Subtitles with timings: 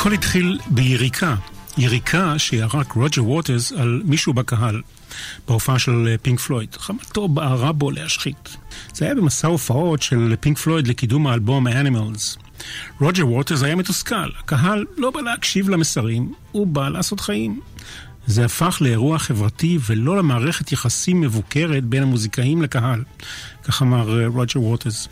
[0.00, 1.34] הכל התחיל ביריקה,
[1.78, 4.82] יריקה שירק רוג'ר ווטרס על מישהו בקהל,
[5.48, 6.74] בהופעה של פינק פלויד.
[6.74, 8.56] חמתו בערה בו להשחית.
[8.94, 12.38] זה היה במסע הופעות של פינק פלויד לקידום האלבום ה Animals.
[13.00, 17.60] רוג'ר ווטרס היה מתוסכל, הקהל לא בא להקשיב למסרים, הוא בא לעשות חיים.
[18.26, 23.02] זה הפך לאירוע חברתי ולא למערכת יחסים מבוקרת בין המוזיקאים לקהל,
[23.64, 25.08] כך אמר רוג'ר ווטרס.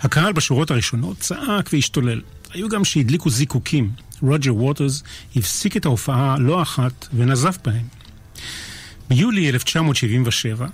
[0.00, 2.20] הקהל בשורות הראשונות צעק והשתולל.
[2.52, 3.90] היו גם שהדליקו זיקוקים.
[4.22, 5.02] רוג'ר ווטרס
[5.36, 7.86] הפסיק את ההופעה לא אחת ונזף בהם.
[9.08, 10.66] ביולי 1977,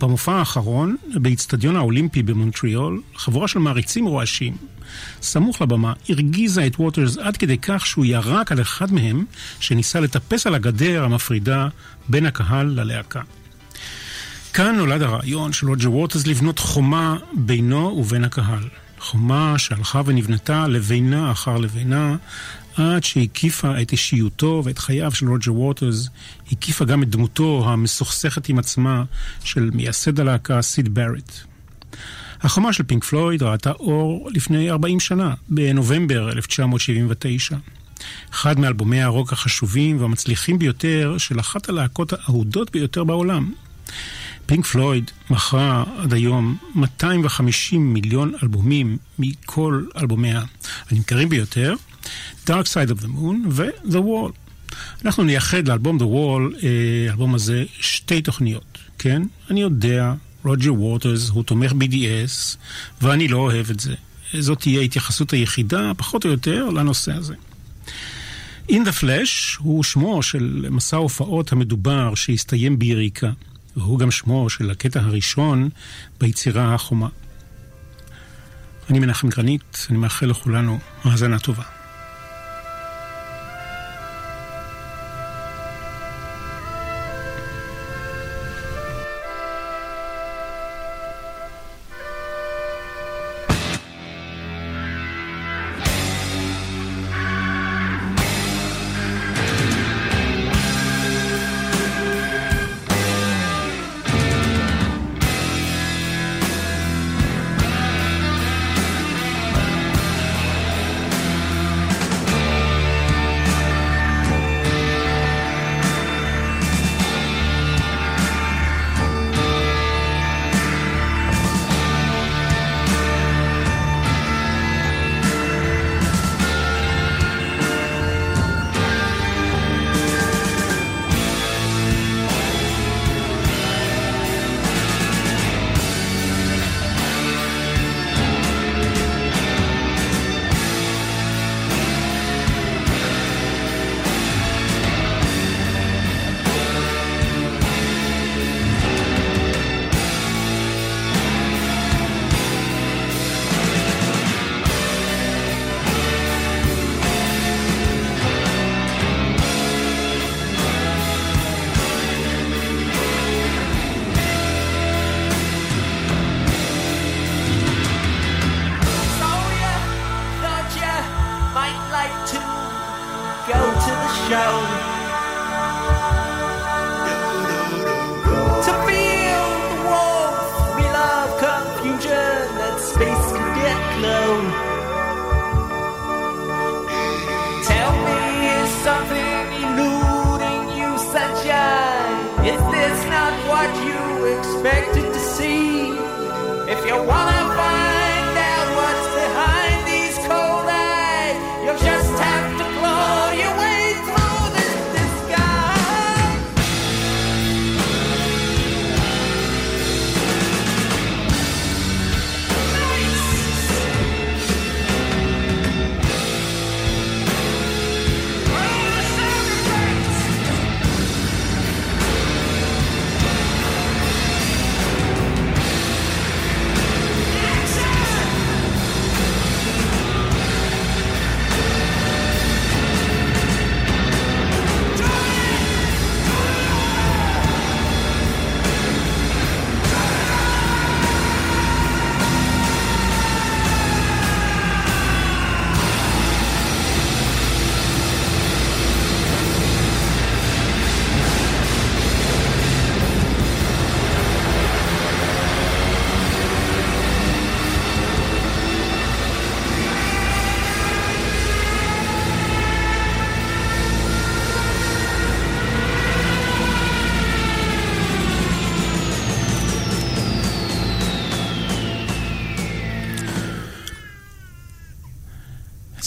[0.00, 4.56] במופע האחרון, באיצטדיון האולימפי במונטריאול, חבורה של מעריצים רועשים,
[5.22, 9.24] סמוך לבמה, הרגיזה את ווטרס עד כדי כך שהוא ירק על אחד מהם,
[9.60, 11.68] שניסה לטפס על הגדר המפרידה
[12.08, 13.20] בין הקהל ללהקה.
[14.52, 18.68] כאן נולד הרעיון של רוג'ר ווטרס לבנות חומה בינו ובין הקהל.
[19.00, 22.16] חומה שהלכה ונבנתה לבינה אחר לבינה,
[22.76, 26.08] עד שהקיפה את אישיותו ואת חייו של רוג'ר ווטרס,
[26.52, 29.04] הקיפה גם את דמותו המסוכסכת עם עצמה
[29.44, 31.32] של מייסד הלהקה סיד בארט.
[32.42, 37.56] החומה של פינק פלויד ראתה אור לפני 40 שנה, בנובמבר 1979.
[38.32, 43.52] אחד מאלבומי הרוק החשובים והמצליחים ביותר של אחת הלהקות האהודות ביותר בעולם.
[44.46, 50.42] פינק פלויד מכרה עד היום 250 מיליון אלבומים מכל אלבומיה
[50.90, 51.74] הנמכרים ביותר,
[52.46, 54.32] Dark Side of the Moon ו-The Wall.
[55.04, 56.66] אנחנו נייחד לאלבום The Wall,
[57.08, 59.22] האלבום הזה, שתי תוכניות, כן?
[59.50, 62.56] אני יודע, רוג'ר ווטרס הוא תומך BDS,
[63.02, 63.94] ואני לא אוהב את זה.
[64.38, 67.34] זאת תהיה ההתייחסות היחידה, פחות או יותר, לנושא הזה.
[68.70, 73.30] In the Flash הוא שמו של מסע ההופעות המדובר שהסתיים ביריקה.
[73.76, 75.68] והוא גם שמו של הקטע הראשון
[76.20, 77.08] ביצירה החומה.
[78.90, 81.79] אני מנחם גרנית, אני מאחל לכולנו האזנה טובה.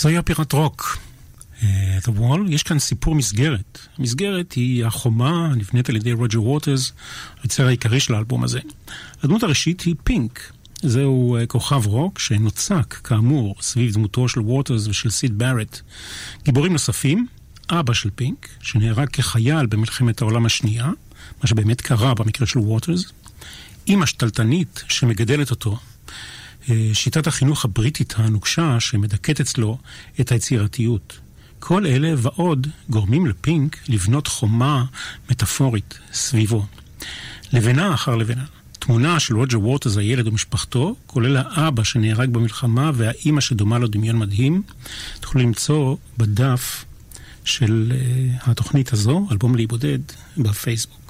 [0.04, 0.98] זוהי אופרת רוק.
[1.60, 1.64] אה,
[2.04, 3.80] The Wall, יש כאן סיפור מסגרת.
[3.98, 6.92] המסגרת היא החומה הנבנית על ידי רוג'ר ווטרס,
[7.42, 8.60] היוצר העיקרי של האלבום הזה.
[9.24, 10.52] הדמות הראשית היא פינק.
[10.82, 15.82] זהו אה, כוכב רוק שנוצק, כאמור, סביב דמותו של ווטרס ושל סיד בארט.
[16.44, 17.28] גיבורים נוספים,
[17.70, 20.86] אבא של פינק, שנהרג כחייל במלחמת העולם השנייה,
[21.42, 23.06] מה שבאמת קרה במקרה של ווטרס,
[23.88, 25.93] אימא שתלטנית שמגדלת אותו, אה,
[26.94, 29.78] שיטת החינוך הבריטית הנוקשה שמדכאת אצלו
[30.20, 31.20] את היצירתיות.
[31.60, 34.86] כל אלה ועוד גורמים לפינק לבנות חומה
[35.32, 36.66] מטאפורית סביבו.
[37.54, 38.44] לבנה אחר לבנה.
[38.80, 44.62] תמונה של רוג'ר ווטרס, הילד ומשפחתו, כולל האבא שנהרג במלחמה והאימא שדומה לו דמיון מדהים,
[45.20, 46.86] תוכלו למצוא בדף
[47.46, 50.00] של uh, התוכנית הזו, אלבום להיבודד,
[50.38, 51.03] בפייסבוק.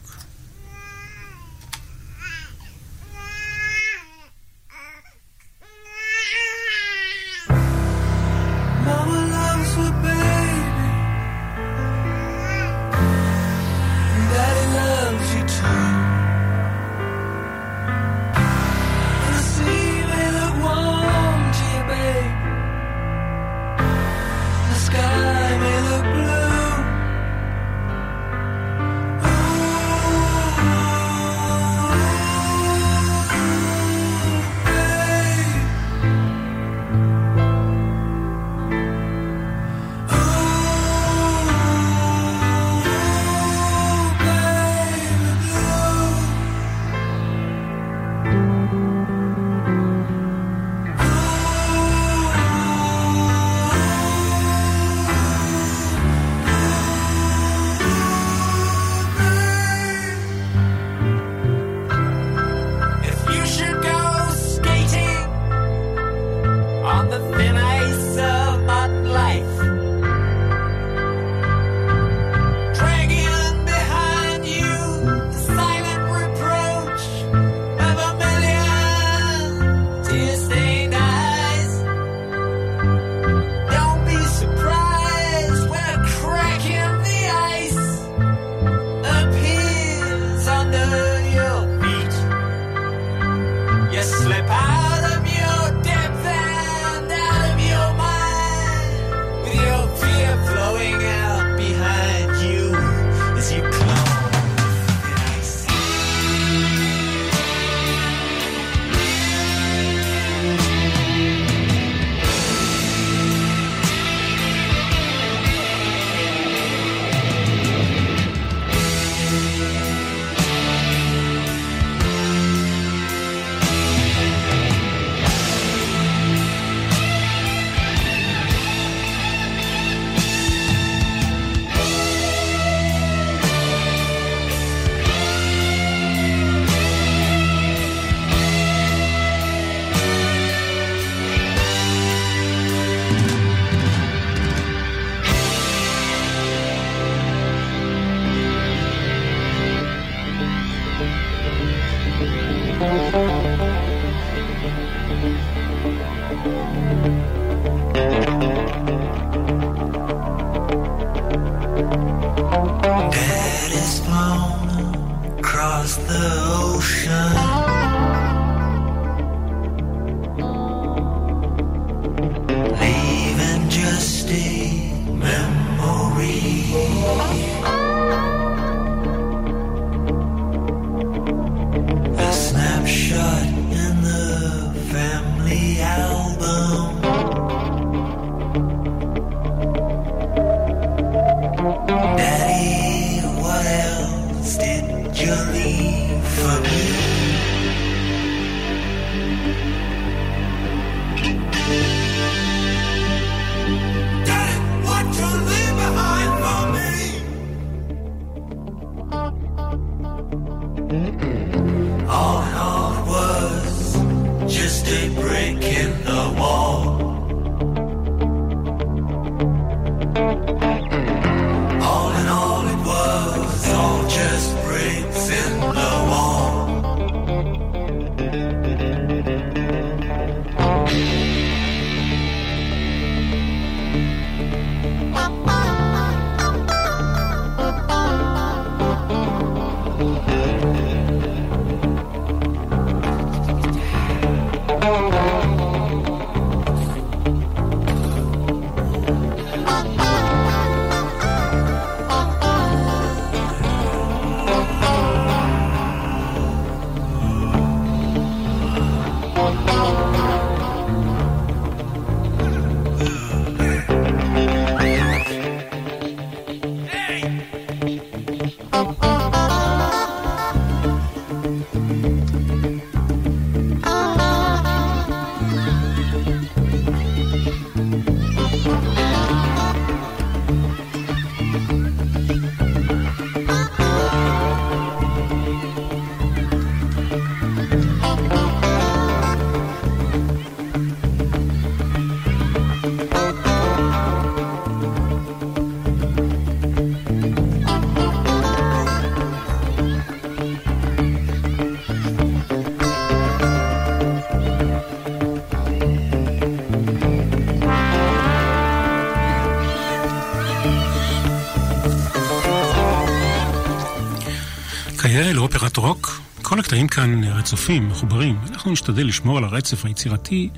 [315.24, 318.38] כיאה לאופרת רוק, כל הקטעים כאן רצופים, מחוברים.
[318.50, 320.50] אנחנו נשתדל לשמור על הרצף היצירתי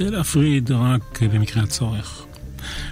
[0.00, 2.24] ולהפריד רק במקרה הצורך.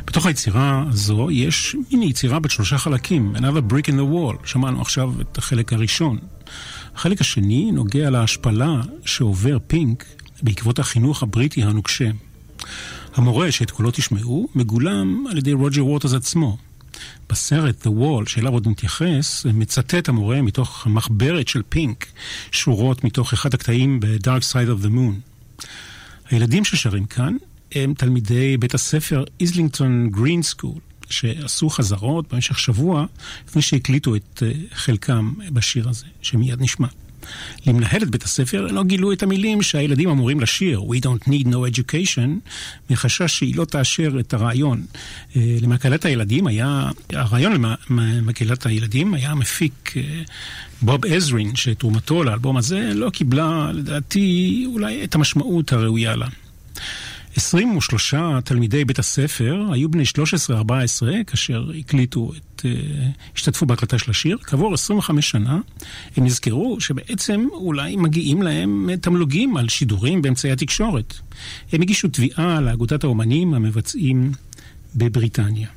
[0.06, 4.46] בתוך היצירה הזו יש מין יצירה בת שלושה חלקים, Another Brick in the Wall.
[4.46, 6.18] שמענו עכשיו את החלק הראשון.
[6.94, 10.04] החלק השני נוגע להשפלה שעובר פינק
[10.42, 12.11] בעקבות החינוך הבריטי הנוקשה.
[13.14, 16.56] המורה שאת קולו תשמעו מגולם על ידי רוג'ר ווטרס עצמו.
[17.31, 22.07] בסרט The Wall, שאליו עוד נתייחס, מצטט המורה מתוך המחברת של פינק,
[22.53, 25.67] שורות מתוך אחד הקטעים ב-Dark Side of the Moon.
[26.31, 27.37] הילדים ששרים כאן
[27.75, 30.78] הם תלמידי בית הספר Islington Green School,
[31.11, 33.07] שעשו חזרות במשך שבוע
[33.49, 36.88] לפני שהקליטו את אה, חלקם בשיר הזה, שמיד נשמע.
[37.66, 42.50] למנהלת בית הספר לא גילו את המילים שהילדים אמורים לשיר, We don't need no education,
[42.90, 44.85] מחשש שהיא לא תאשר את הרעיון.
[45.37, 47.52] אה, למקהלת הילדים היה, הרעיון
[47.90, 50.02] למקהלת הילדים היה המפיק אה,
[50.83, 56.26] בוב עזרין, שתרומתו לאלבום הזה לא קיבלה, לדעתי, אולי את המשמעות הראויה לה.
[57.37, 58.14] 23
[58.45, 60.02] תלמידי בית הספר היו בני
[60.50, 60.52] 13-14
[61.26, 62.69] כאשר הקליטו את, uh,
[63.35, 64.38] השתתפו בהקלטה של השיר.
[64.43, 65.61] כעבור 25 שנה
[66.16, 71.14] הם נזכרו שבעצם אולי מגיעים להם תמלוגים על שידורים באמצעי התקשורת.
[71.73, 74.33] הם הגישו תביעה לאגודת האומנים המבצעים
[74.95, 75.69] בבריטניה.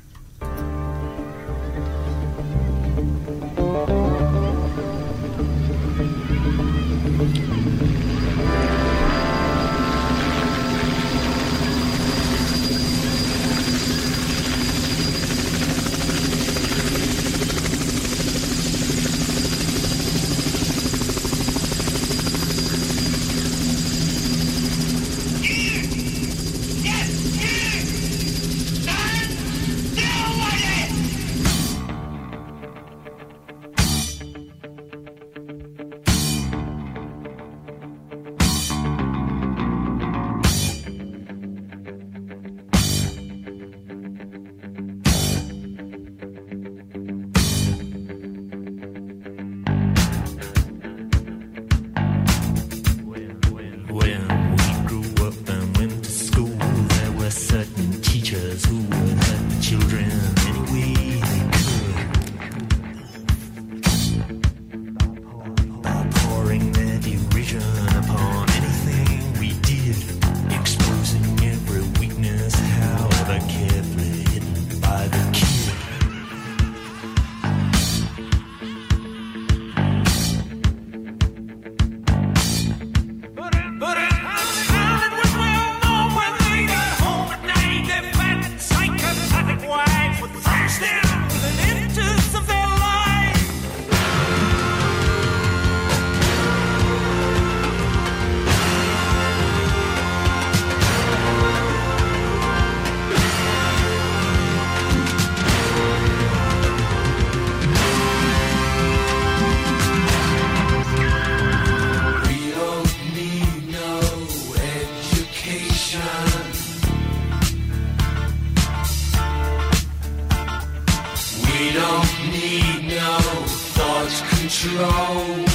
[124.60, 125.49] control.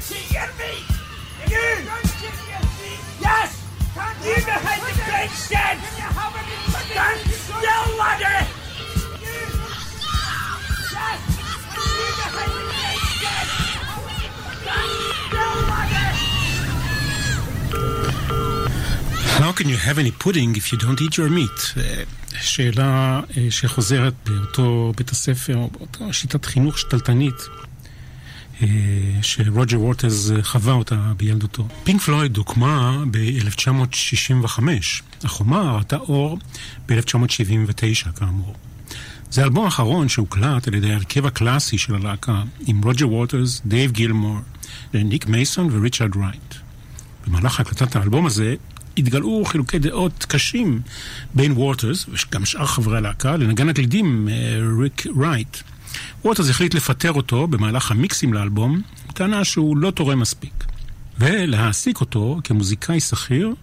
[0.00, 0.30] Feet!
[1.50, 1.68] You!
[1.86, 3.02] Don't kick your feet!
[3.20, 3.50] Yes!
[4.24, 5.76] You behave the great shed!
[6.90, 8.46] Stand still, laddie!
[9.24, 9.38] You!
[10.94, 11.20] Yes!
[11.88, 13.46] You behave the great shed!
[14.62, 14.92] Stand
[15.28, 16.14] still, laddie!
[19.42, 21.74] How can you have any pudding if you don't eat your meat?
[21.76, 22.02] אה,
[22.40, 27.64] שאלה אה, שחוזרת באותו בית הספר, או באותה שיטת חינוך שתלטנית, אה,
[29.22, 31.68] שרוג'ר ווטרס חווה אותה בילדותו.
[31.84, 34.58] פינק פלויד הוקמה ב-1965,
[35.24, 36.38] החומה ראתה אור
[36.88, 38.54] ב-1979 כאמור.
[39.30, 44.38] זה האלבום האחרון שהוקלט על ידי ההרכב הקלאסי של הלהקה, עם רוג'ר ווטרס, דייב גילמור,
[44.94, 46.54] ניק מייסון וריצ'רד רייט.
[47.26, 48.54] במהלך הקלטת האלבום הזה
[48.96, 50.80] התגלעו חילוקי דעות קשים
[51.34, 55.56] בין ווטרס, וגם שאר חברי הלהקה, לנגן הקלידים אה, ריק רייט.
[56.24, 60.64] ווטרס החליט לפטר אותו במהלך המיקסים לאלבום, בטענה שהוא לא תורם מספיק.
[61.18, 63.54] ולהעסיק אותו כמוזיקאי שכיר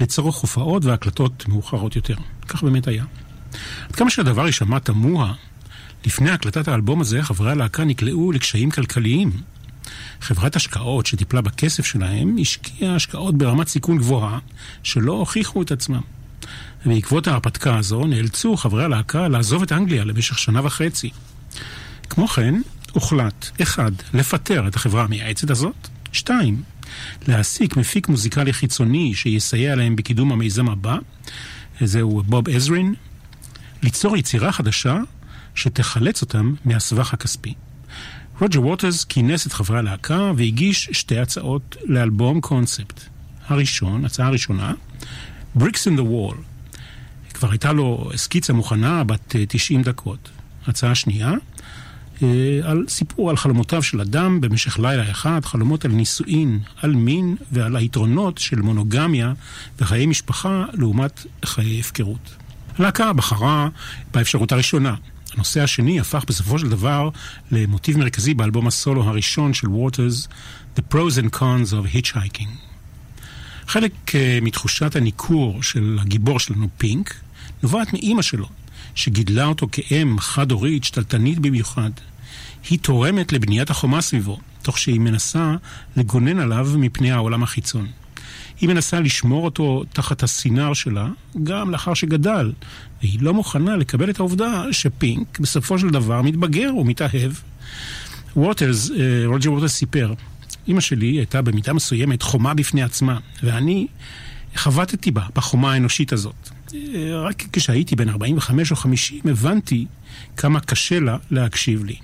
[0.00, 2.16] לצורך הופעות והקלטות מאוחרות יותר.
[2.48, 3.04] כך באמת היה.
[3.88, 5.32] עד כמה שהדבר יישמע תמוה,
[6.06, 9.30] לפני הקלטת האלבום הזה חברי הלהקה נקלעו לקשיים כלכליים.
[10.20, 14.38] חברת השקעות שטיפלה בכסף שלהם השקיעה השקעות ברמת סיכון גבוהה
[14.82, 16.00] שלא הוכיחו את עצמם.
[16.86, 21.10] בעקבות ההרפתקה הזו נאלצו חברי הלהקה לעזוב את אנגליה למשך שנה וחצי.
[22.10, 22.54] כמו כן,
[22.92, 26.62] הוחלט, אחד, לפטר את החברה המייעצת הזאת, שתיים,
[27.28, 30.96] להעסיק מפיק מוזיקלי חיצוני שיסייע להם בקידום המיזם הבא,
[31.80, 32.94] זהו בוב עזרין,
[33.82, 34.98] ליצור יצירה חדשה
[35.54, 37.54] שתחלץ אותם מהסבך הכספי.
[38.40, 43.00] רוג'ר ווטרס כינס את חברי הלהקה והגיש שתי הצעות לאלבום קונספט.
[43.46, 44.72] הראשון, הצעה הראשונה,
[45.58, 46.36] Bricks in the Wall.
[47.34, 50.30] כבר הייתה לו סקיצה מוכנה בת 90 דקות.
[50.66, 51.32] הצעה שנייה,
[52.62, 57.76] על סיפור על חלומותיו של אדם במשך לילה אחד, חלומות על נישואין, על מין ועל
[57.76, 59.32] היתרונות של מונוגמיה
[59.78, 62.36] וחיי משפחה לעומת חיי הפקרות.
[62.78, 63.68] הלהקה בחרה
[64.14, 64.94] באפשרות הראשונה.
[65.34, 67.08] הנושא השני הפך בסופו של דבר
[67.50, 70.28] למוטיב מרכזי באלבום הסולו הראשון של ווטרס,
[70.76, 72.48] The Pros and Cons of Hitchhiking.
[73.66, 77.14] חלק uh, מתחושת הניכור של הגיבור שלנו, פינק,
[77.62, 78.48] נובעת מאימא שלו,
[78.98, 81.90] שגידלה אותו כאם חד-הורית, שתלטנית במיוחד.
[82.70, 85.54] היא תורמת לבניית החומה סביבו, תוך שהיא מנסה
[85.96, 87.86] לגונן עליו מפני העולם החיצון.
[88.60, 91.08] היא מנסה לשמור אותו תחת הסינר שלה,
[91.42, 92.52] גם לאחר שגדל,
[93.02, 97.32] והיא לא מוכנה לקבל את העובדה שפינק בסופו של דבר מתבגר ומתאהב.
[98.36, 100.14] ווטרס, אה, רוג'ר ווטרס סיפר,
[100.68, 103.86] אמא שלי הייתה במידה מסוימת חומה בפני עצמה, ואני
[104.54, 106.50] חבטתי בה, בחומה האנושית הזאת.
[106.74, 109.86] אה, רק כשהייתי בן 45 או 50 הבנתי
[110.36, 111.96] כמה קשה לה להקשיב לי.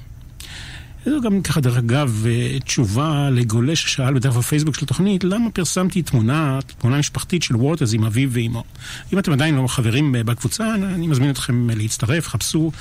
[1.06, 6.02] זו גם ככה, דרך אגב, אה, תשובה לגולה ששאל בדף הפייסבוק של התוכנית, למה פרסמתי
[6.02, 8.64] תמונה, תמונה משפחתית של ווטרס עם אביו ואימו.
[9.12, 12.72] אם אתם עדיין לא חברים אה, בקבוצה, אני מזמין אתכם להצטרף, חפשו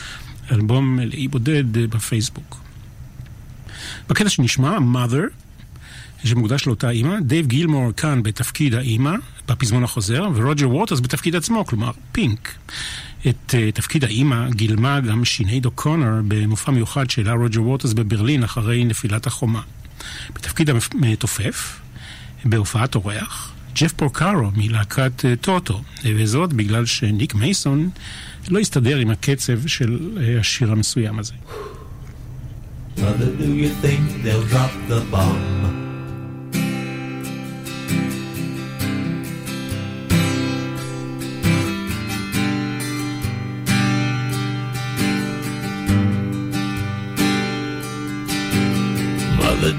[0.51, 2.57] אלבום לאי בודד בפייסבוק.
[4.09, 5.42] בקטע שנשמע, mother,
[6.25, 9.11] שמוקדש לאותה אימא, דייב גילמור כאן בתפקיד האימא,
[9.47, 12.55] בפזמון החוזר, ורוג'ר ווטרס בתפקיד עצמו, כלומר פינק.
[13.27, 18.85] את אה, תפקיד האימא גילמה גם שינייד אוקונר במופע מיוחד שהעלה רוג'ר ווטרס בברלין אחרי
[18.85, 19.61] נפילת החומה.
[20.35, 21.79] בתפקיד המתופף,
[22.45, 27.89] בהופעת אורח, ג'ף פורקארו מלהקת אה, טוטו, וזאת בגלל שניק מייסון
[28.49, 31.33] לא הסתדר עם הקצב של uh, השיר המסוים הזה.
[32.97, 35.82] Mother, do you think they'll drop the bomb?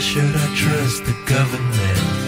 [0.00, 2.19] Should I trust the government?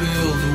[0.00, 0.53] will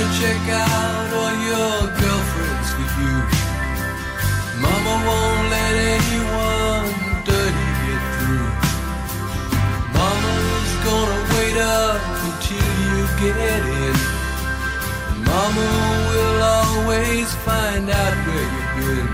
[0.00, 3.16] gonna check out all your girlfriends for you.
[4.64, 6.88] Mama won't let anyone
[7.28, 8.48] dirty get through.
[9.98, 13.36] Mama's gonna wait up until you get
[13.84, 13.96] in.
[15.28, 15.68] Mama
[16.10, 19.08] will always find out where you've been.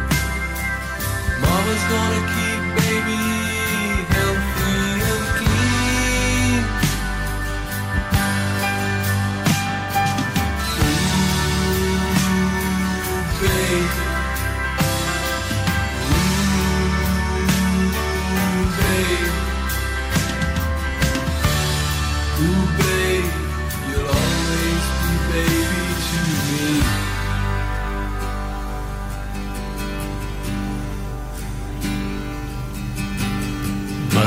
[1.46, 3.35] Mama's gonna keep baby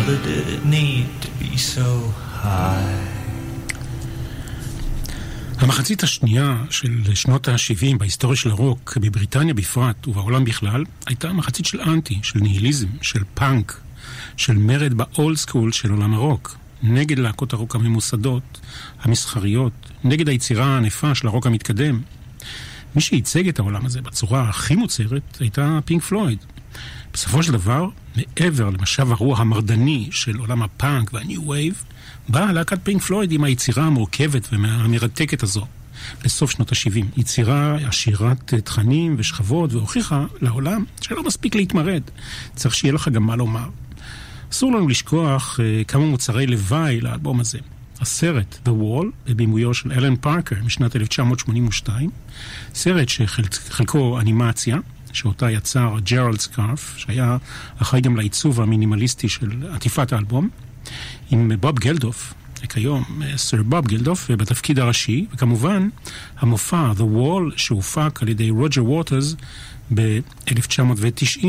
[0.09, 1.89] Mother, did it need to be so
[2.43, 3.09] high?
[5.57, 11.81] המחצית השנייה של שנות ה-70 בהיסטוריה של הרוק, בבריטניה בפרט ובעולם בכלל, הייתה מחצית של
[11.81, 13.81] אנטי, של ניהיליזם, של פאנק,
[14.37, 18.59] של מרד ב old school של עולם הרוק, נגד להקות הרוק הממוסדות,
[19.01, 22.01] המסחריות, נגד היצירה הענפה של הרוק המתקדם.
[22.95, 26.39] מי שייצג את העולם הזה בצורה הכי מוצהרת הייתה פינק פלויד.
[27.13, 31.83] בסופו של דבר, מעבר למשב הרוח המרדני של עולם הפאנק וה new wave,
[32.29, 35.65] באה להקת פינק פלויד עם היצירה המורכבת והמרתקת הזו.
[36.23, 37.05] בסוף שנות ה-70.
[37.17, 42.01] יצירה עשירת תכנים ושכבות, והוכיחה לעולם שלא מספיק להתמרד.
[42.55, 43.69] צריך שיהיה לך גם מה לומר.
[44.51, 47.59] אסור לנו לשכוח אה, כמה מוצרי לוואי לאלבום הזה.
[48.01, 52.09] הסרט The Wall, בבימויו של אלן פארקר משנת 1982,
[52.73, 54.77] סרט שחלקו אנימציה,
[55.13, 57.37] שאותה יצר ג'רלד סקארף, שהיה
[57.81, 60.49] אחראי גם לעיצוב המינימליסטי של עטיפת האלבום,
[61.31, 62.33] עם בוב גלדוף,
[62.69, 63.03] כיום
[63.35, 65.89] סר בוב גלדוף, בתפקיד הראשי, וכמובן
[66.37, 69.35] המופע The Wall שהופק על ידי רוג'ר ווטרס
[69.93, 71.45] ב-1990,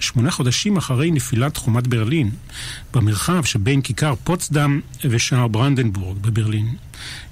[0.00, 2.30] שמונה חודשים אחרי נפילת חומת ברלין,
[2.94, 6.74] במרחב שבין כיכר פוצדם ושער ברנדנבורג בברלין,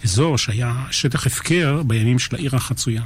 [0.05, 3.03] אזור שהיה שטח הפקר בימים של העיר החצויה.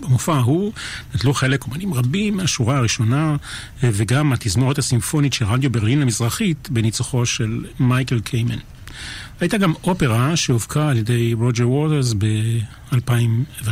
[0.00, 0.72] במופע ההוא
[1.14, 3.36] נטלו חלק אומנים רבים מהשורה הראשונה
[3.82, 8.58] וגם התזמורת הסימפונית של רדיו ברלין המזרחית בניצוחו של מייקל קיימן.
[9.40, 13.68] הייתה גם אופרה שהופקה על ידי רוג'ר ווטרס ב-2006.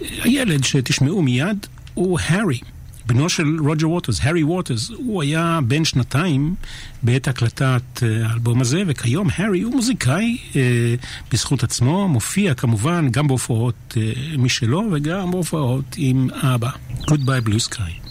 [0.00, 2.60] הילד שתשמעו מיד הוא הארי,
[3.08, 6.54] בנו של רוג'ר ווטרס, הארי ווטרס, הוא היה בן שנתיים
[7.02, 10.94] בעת הקלטת אה, האלבום הזה, וכיום הארי הוא מוזיקאי אה,
[11.32, 16.70] בזכות עצמו, מופיע כמובן גם בהופעות אה, משלו וגם בהופעות עם אבא.
[17.00, 18.08] Goodbye Blue Sky,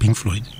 [0.00, 0.59] פינק פלויד.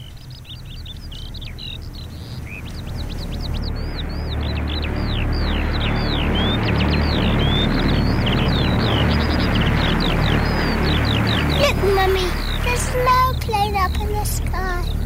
[12.91, 15.00] snow played up in the sky.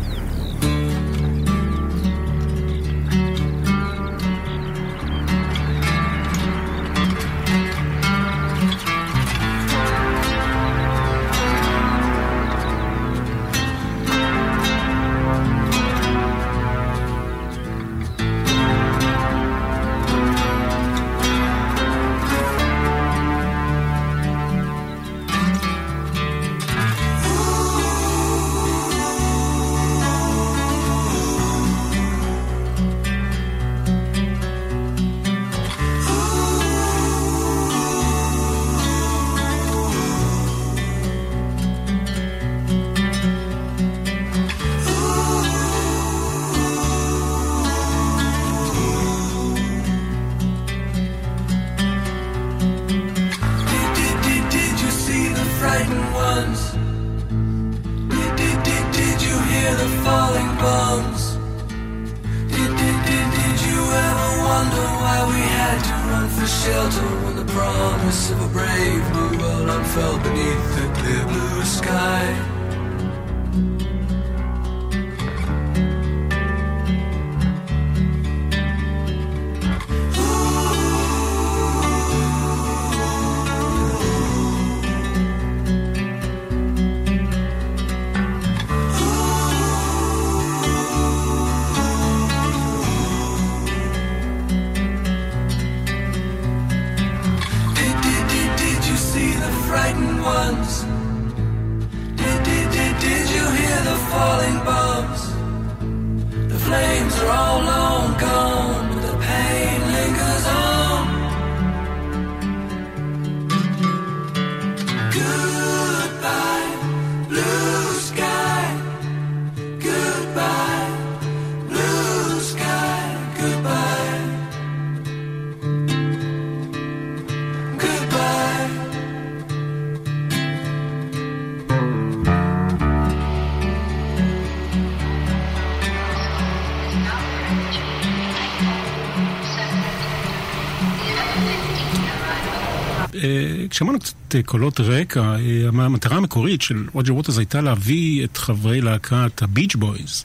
[143.75, 148.81] כשאמרנו קצת אה, קולות רקע, אה, המטרה המקורית של רוג'ר ווטרס הייתה להביא את חברי
[148.81, 150.25] להקת הביץ' בויז,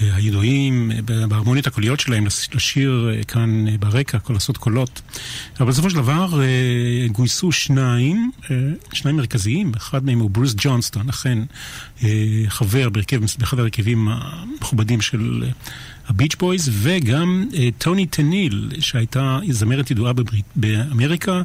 [0.00, 5.00] אה, הידועים בהרמוניות הקוליות שלהם, לש- לשיר כאן ברקע, לעשות קולות.
[5.60, 6.40] אבל בסופו של דבר
[7.12, 8.30] גויסו שניים,
[8.92, 11.38] שניים מרכזיים, אחד מהם הוא ברוס ג'ונסטון, אכן
[12.48, 15.44] חבר בהרכב, באחד ההרכבים המכובדים של...
[16.08, 21.42] הביץ' בויז, וגם אה, טוני טניל, שהייתה זמרת ידועה בברית, באמריקה,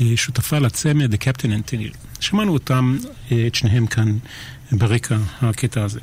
[0.00, 1.96] אה, שותפה לצמד The Captain and Tennille.
[2.20, 2.96] שמענו אותם,
[3.32, 4.18] אה, את שניהם כאן
[4.72, 6.00] ברקע הקטע הזה.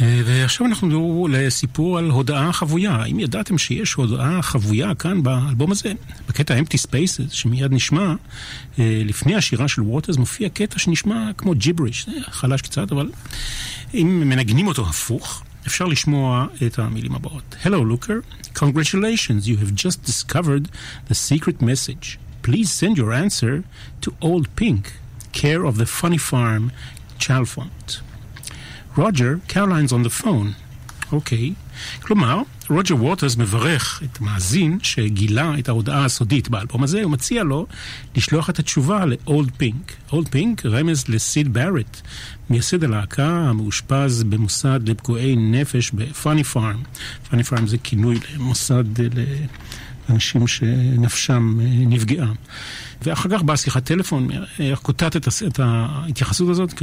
[0.00, 2.90] ועכשיו אנחנו נדבר לסיפור על הודעה חבויה.
[2.90, 5.92] האם ידעתם שיש הודעה חבויה כאן באלבום הזה?
[6.28, 8.14] בקטע Empty Spaces, שמיד נשמע,
[8.78, 13.10] לפני השירה של ווטרס מופיע קטע שנשמע כמו ג'יבריש, חלש קצת, אבל
[13.94, 17.55] אם מנגנים אותו הפוך, אפשר לשמוע את המילים הבאות.
[17.63, 18.23] Hello, Looker.
[18.53, 20.69] Congratulations, you have just discovered
[21.09, 22.17] the secret message.
[22.41, 23.63] Please send your answer
[24.01, 24.83] to Old Pink,
[25.33, 26.71] care of the Funny Farm,
[27.19, 27.87] Chalfont.
[28.95, 30.55] Roger, Caroline's on the phone.
[31.11, 31.53] אוקיי.
[32.01, 32.41] כלומר,
[32.72, 37.66] רוג'ר ווטרס מברך את המאזין שגילה את ההודעה הסודית באלבום הזה, הוא מציע לו
[38.16, 39.92] לשלוח את התשובה לאולד פינק.
[40.12, 42.00] אולד פינק רמז לסיד בארט,
[42.50, 46.82] מייסד הלהקה המאושפז במוסד לפגועי נפש בפאני פארם.
[47.30, 49.06] funny farm זה כינוי למוסד אה,
[50.08, 52.32] לאנשים שנפשם אה, נפגעה.
[53.02, 54.28] ואחר כך באה שיחת טלפון,
[54.60, 56.82] אה, קוטעת את את ההתייחסות הזאת,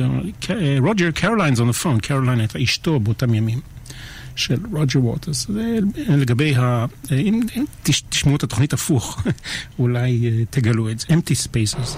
[0.80, 3.79] Roger, Carolyne's on the phone, קרוליין הייתה אשתו באותם ימים.
[4.40, 5.48] של רוג'ר ווטרס.
[5.48, 5.80] זה
[6.18, 6.86] לגבי ה...
[7.12, 9.22] אם, אם תש, תשמעו את התוכנית הפוך,
[9.80, 11.08] אולי אה, תגלו את זה.
[11.08, 11.98] Empty Spaces.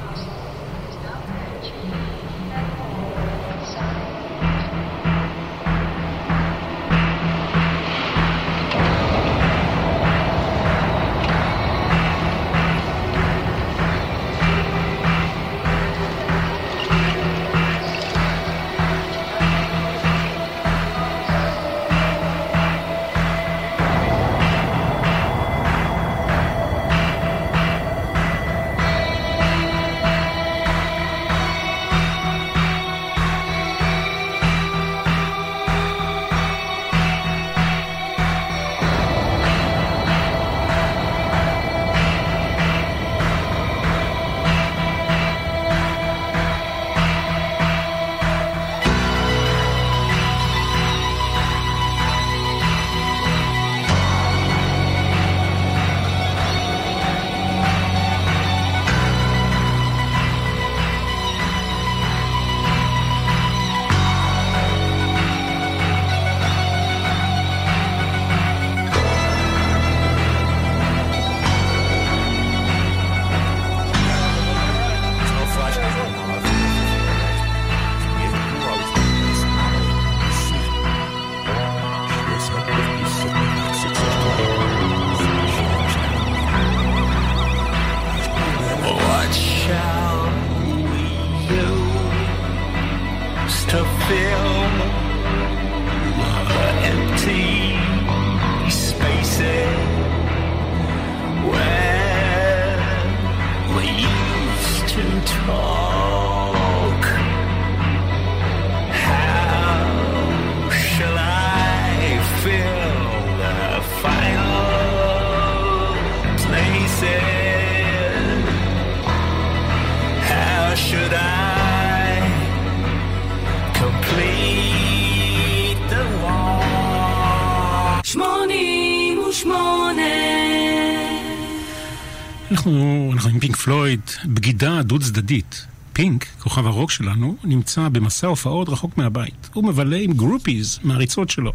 [134.61, 135.65] בגידה דו צדדית.
[135.93, 139.49] פינק, כוכב הרוק שלנו, נמצא במסע הופעות רחוק מהבית.
[139.53, 141.53] הוא מבלה עם groupies, מעריצות שלו.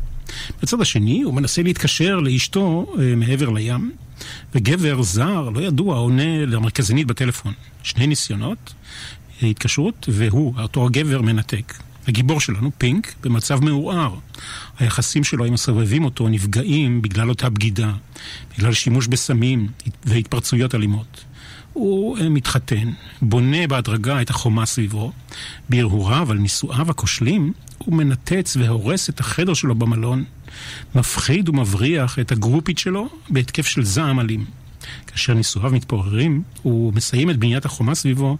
[0.62, 3.92] בצד השני, הוא מנסה להתקשר לאשתו אה, מעבר לים,
[4.54, 7.52] וגבר זר, לא ידוע, עונה למרכזנית בטלפון.
[7.82, 8.74] שני ניסיונות,
[9.42, 11.74] אה, התקשרות, והוא, אותו הגבר, מנתק.
[12.08, 14.14] הגיבור שלנו, פינק, במצב מעורער.
[14.78, 17.92] היחסים שלו עם הסובבים אותו נפגעים בגלל אותה בגידה,
[18.56, 19.68] בגלל שימוש בסמים
[20.04, 21.24] והתפרצויות אלימות.
[21.76, 22.90] הוא אה, מתחתן,
[23.22, 25.12] בונה בהדרגה את החומה סביבו.
[25.68, 30.24] בהרהוריו על נישואיו הכושלים, הוא מנתץ והורס את החדר שלו במלון.
[30.94, 34.44] מפחיד ומבריח את הגרופית שלו בהתקף של זעם אלים.
[35.06, 38.36] כאשר נישואיו מתפוררים, הוא מסיים את בניית החומה סביבו,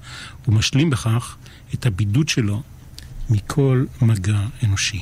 [0.48, 1.36] ומשלים בכך
[1.74, 2.62] את הבידוד שלו
[3.30, 4.98] מכל מגע אנושי.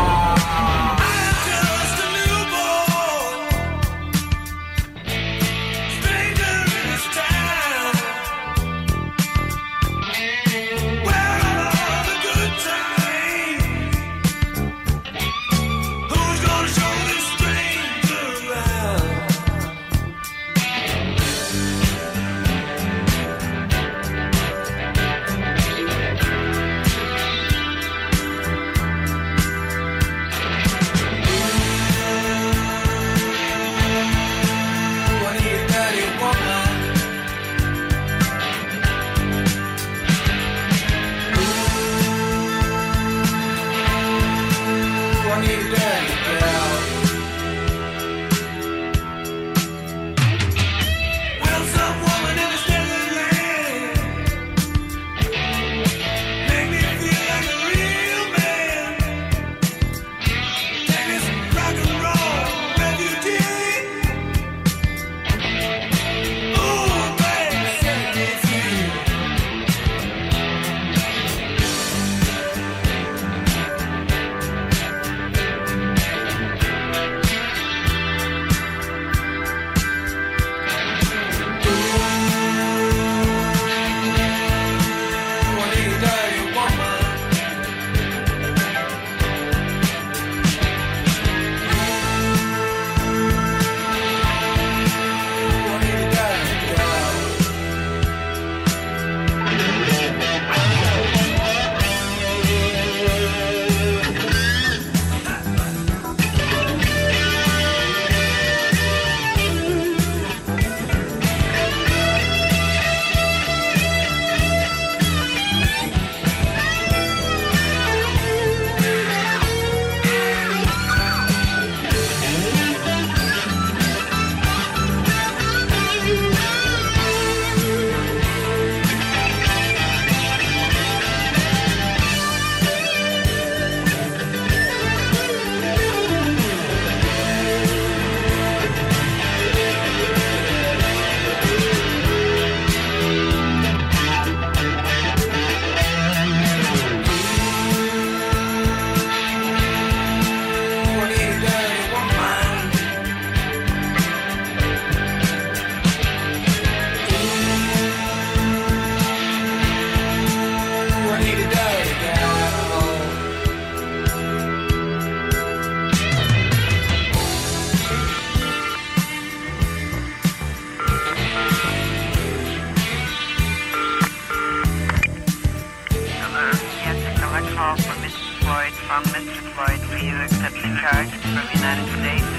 [178.95, 182.31] One Metroploid, please accept the charge from United States.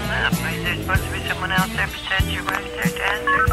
[0.00, 0.32] Up.
[0.32, 3.44] Is there supposed to be someone out there besides your wife there to answer?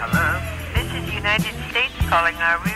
[0.00, 0.26] Hello?
[0.74, 2.36] This is United States calling.
[2.36, 2.58] our.
[2.64, 2.73] we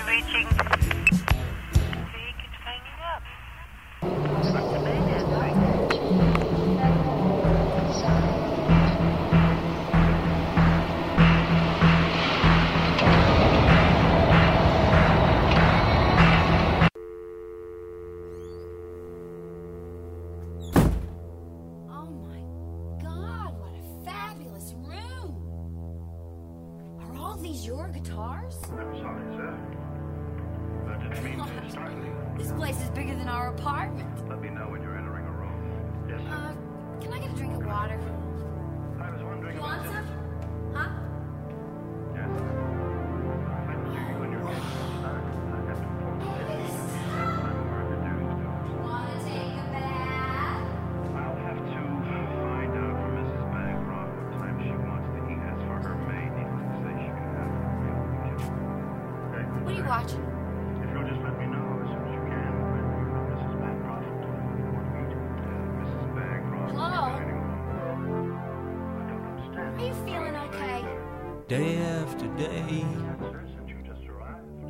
[71.48, 72.84] day after day.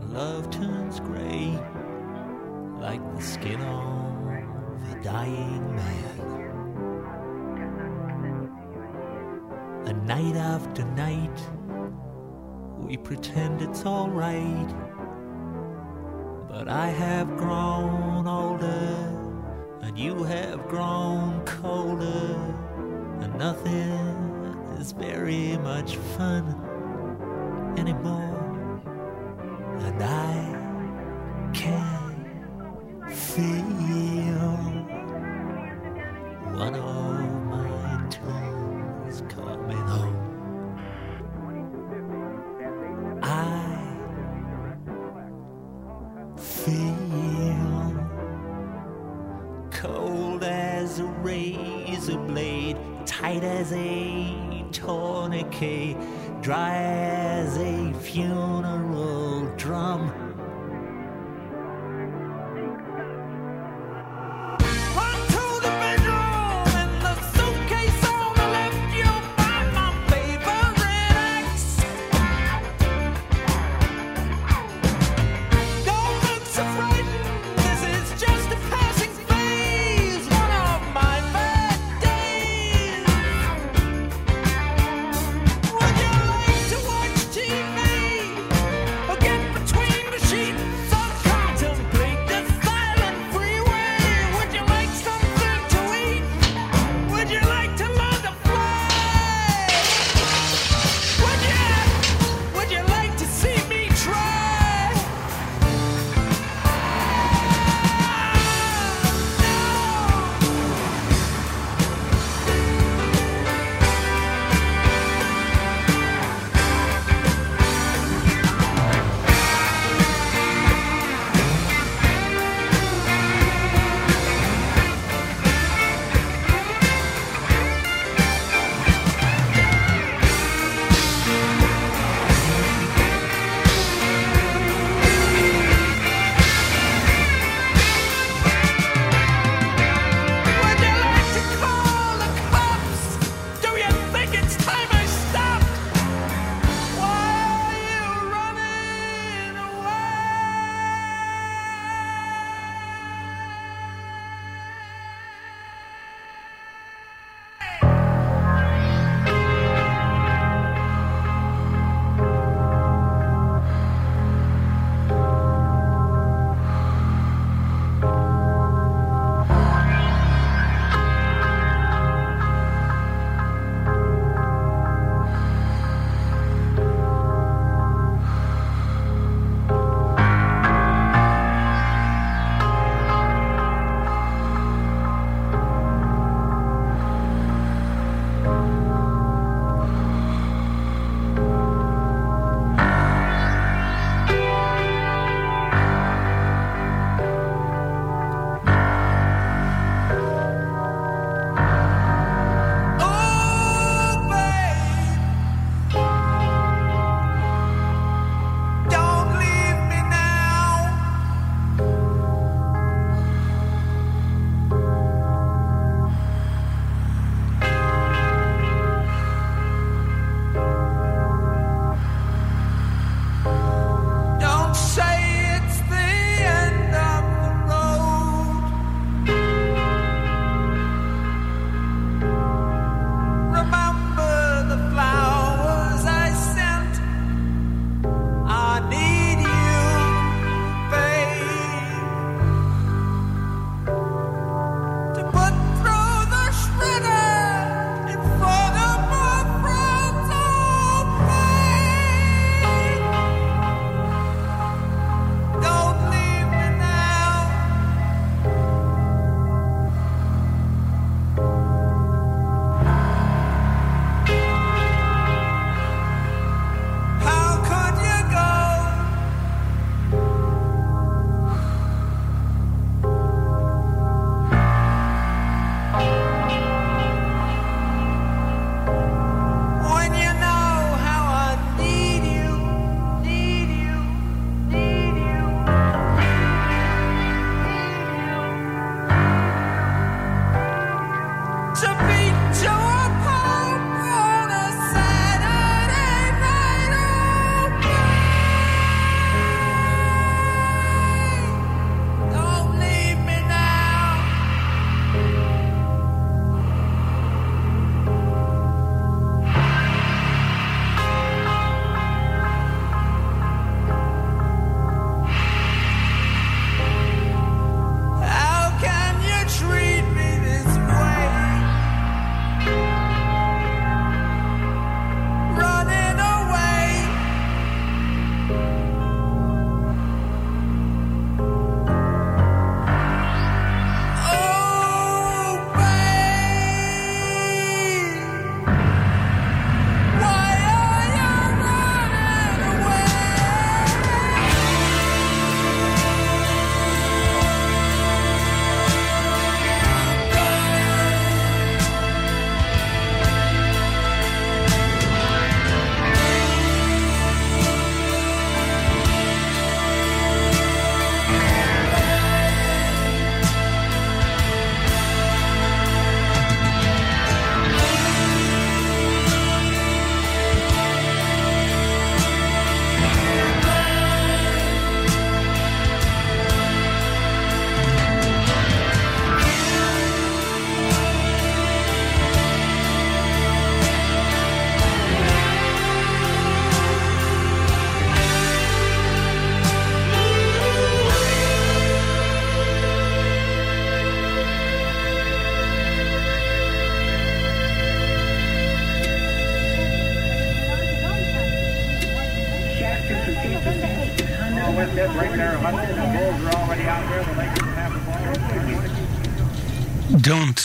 [0.00, 1.58] Love turns gray
[2.80, 6.20] like the skin of a dying man.
[9.86, 11.40] And night after night,
[12.78, 14.72] we pretend it's alright.
[16.48, 18.96] But I have grown older,
[19.82, 22.36] and you have grown colder,
[23.20, 23.90] and nothing
[24.78, 26.67] is very much fun
[27.78, 28.27] anymore.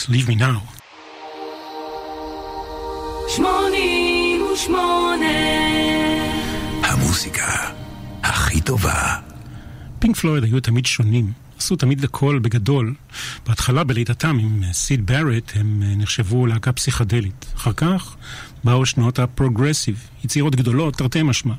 [0.08, 0.60] Leave me now.
[6.82, 7.70] המוסיקה
[8.22, 9.16] הכי טובה.
[9.98, 12.94] פינק פלויד היו תמיד שונים, עשו תמיד הכל בגדול.
[13.46, 17.46] בהתחלה בלידתם עם סיד בארט הם אה, נחשבו להקה פסיכדלית.
[17.56, 18.16] אחר כך
[18.64, 21.54] באו שנות הפרוגרסיב, יצירות גדולות תרתי משמע.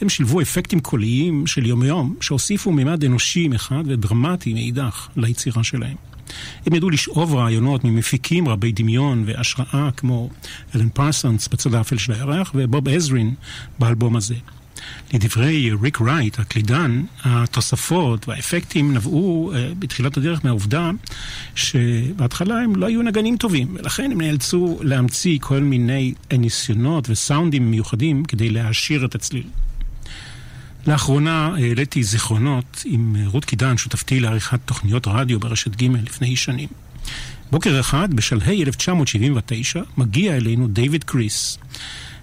[0.00, 6.13] הם שילבו אפקטים קוליים של יום-יום, שהוסיפו מימד אנושי מחד ודרמטי מאידך ליצירה שלהם.
[6.66, 10.30] הם ידעו לשאוב רעיונות ממפיקים רבי דמיון והשראה כמו
[10.74, 13.34] אלן פרסונס בצד האפל של הירח ובוב עזרין
[13.78, 14.34] באלבום הזה.
[15.14, 20.90] לדברי ריק רייט, הקלידן, התוספות והאפקטים נבעו uh, בתחילת הדרך מהעובדה
[21.54, 28.24] שבהתחלה הם לא היו נגנים טובים, ולכן הם נאלצו להמציא כל מיני ניסיונות וסאונדים מיוחדים
[28.24, 29.46] כדי להעשיר את הצליל.
[30.86, 36.68] לאחרונה העליתי זיכרונות עם רות קידן, שותפתי לעריכת תוכניות רדיו ברשת ג' לפני שנים.
[37.50, 41.58] בוקר אחד, בשלהי 1979, מגיע אלינו דיוויד קריס,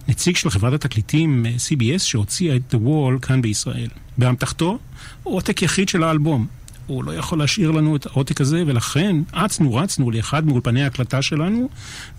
[0.08, 3.88] נציג של חברת התקליטים אה, CBS שהוציאה את The Wall כאן בישראל.
[4.18, 4.80] באמתחתו,
[5.24, 6.48] עותק יחיד של האלבום.
[6.88, 11.70] הוא לא יכול להשאיר לנו את העותק הזה, ולכן אצנו רצנו לאחד מאולפני ההקלטה שלנו,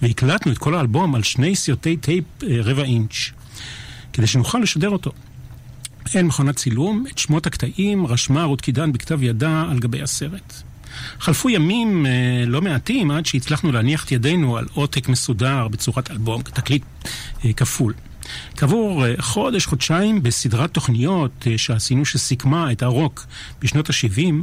[0.03, 3.31] והקלטנו את כל האלבום על שני סרטי טייפ אה, רבע אינץ',
[4.13, 5.13] כדי שנוכל לשדר אותו.
[6.15, 10.53] אין מכונת צילום, את שמות הקטעים רשמה רות קידן בכתב ידה על גבי הסרט.
[11.21, 16.43] חלפו ימים אה, לא מעטים עד שהצלחנו להניח את ידינו על עותק מסודר בצורת אלבום,
[16.43, 16.83] תקליט
[17.45, 17.95] אה, כפול.
[18.57, 23.27] כעבור אה, חודש, חודשיים, בסדרת תוכניות אה, שעשינו שסיכמה את הרוק
[23.61, 24.35] בשנות ה-70,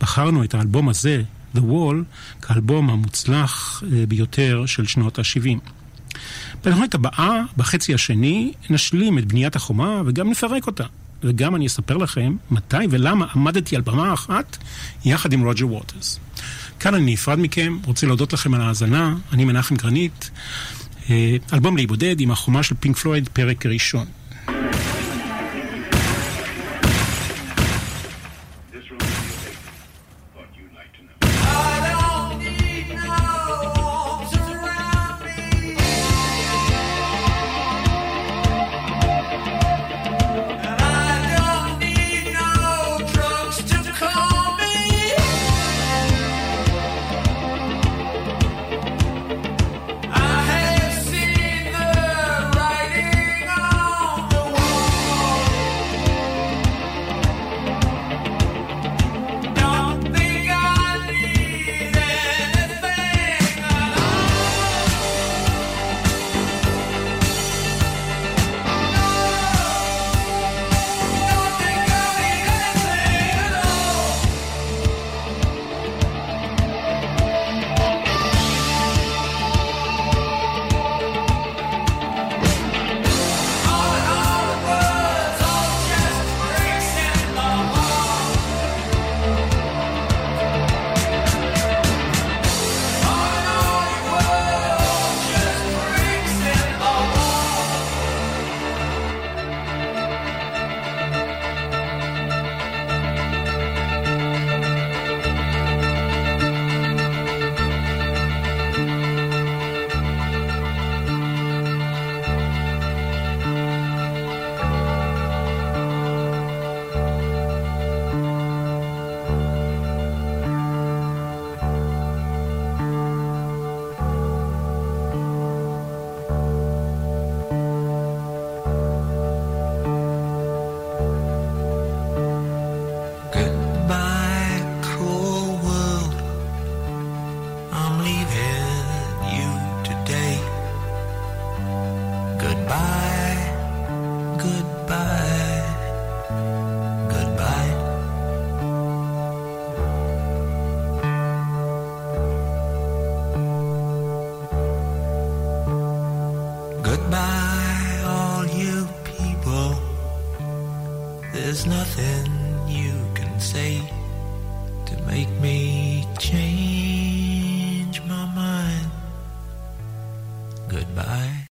[0.00, 1.22] בחרנו את האלבום הזה,
[1.56, 1.96] The Wall,
[2.42, 5.70] כאלבום המוצלח אה, ביותר של שנות ה-70.
[6.64, 10.84] בתוכנית הבאה, בחצי השני, נשלים את בניית החומה וגם נפרק אותה.
[11.24, 14.56] וגם אני אספר לכם מתי ולמה עמדתי על במה אחת
[15.04, 16.18] יחד עם רוג'ר ווטרס.
[16.80, 20.30] כאן אני נפרד מכם, רוצה להודות לכם על ההאזנה, אני מנחם גרנית.
[21.10, 24.06] אה, אלבום להיבודד עם החומה של פינק פלויד, פרק ראשון.